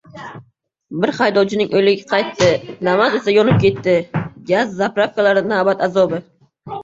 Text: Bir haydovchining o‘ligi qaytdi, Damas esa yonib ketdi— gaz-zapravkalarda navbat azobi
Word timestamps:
Bir 1.01 1.11
haydovchining 1.17 1.75
o‘ligi 1.79 2.07
qaytdi, 2.13 2.47
Damas 2.87 3.17
esa 3.19 3.35
yonib 3.37 3.59
ketdi— 3.65 3.95
gaz-zapravkalarda 4.51 5.45
navbat 5.55 5.85
azobi 5.89 6.23